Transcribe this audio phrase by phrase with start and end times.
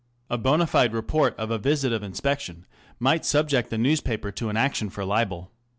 [0.31, 2.65] A bond fide report of a visit of inspection
[2.97, 5.51] might subject a newspaper to an action for libel.